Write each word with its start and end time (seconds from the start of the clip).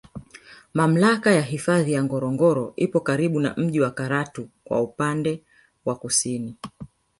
Mamlaka 0.73 1.29
ya 1.31 1.41
hifadhi 1.41 2.01
Ngorongoro 2.03 2.73
ipo 2.75 2.99
karibu 2.99 3.39
na 3.39 3.53
mji 3.57 3.79
wa 3.81 3.91
Karatu 3.91 4.49
kwa 4.65 4.81
upande 4.81 5.43
wa 5.85 5.95
kusini 5.95 6.55